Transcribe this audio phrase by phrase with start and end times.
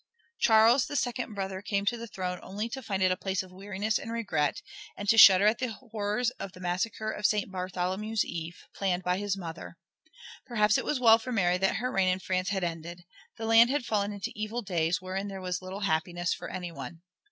[0.39, 3.51] Charles, the second brother, came to the throne, only to find it a place of
[3.51, 4.63] weariness and regret,
[4.97, 7.51] and to shudder at the horrors of the Massacre of St.
[7.51, 9.77] Bartholomew's Eve, planned by his mother.
[10.47, 13.05] Perhaps it was as well for Mary that her reign in France had ended.
[13.37, 17.03] The land had fallen into evil days, wherein there was little happiness for any one.